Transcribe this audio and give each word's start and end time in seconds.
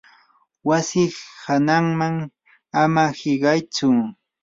wasi 0.67 1.01
hananman 1.45 2.15
ama 2.83 3.03
hiqaytsu. 3.19 3.87